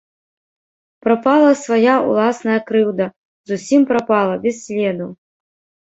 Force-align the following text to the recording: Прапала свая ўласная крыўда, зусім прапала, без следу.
Прапала 1.07 1.51
свая 1.63 1.95
ўласная 2.09 2.57
крыўда, 2.73 3.05
зусім 3.55 3.81
прапала, 3.95 4.43
без 4.47 4.55
следу. 4.67 5.07